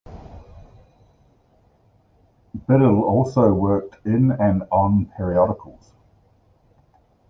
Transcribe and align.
Biddle 2.67 3.03
also 3.03 3.53
worked 3.53 4.03
in 4.03 4.31
and 4.31 4.63
on 4.71 5.11
periodicals. 5.15 5.93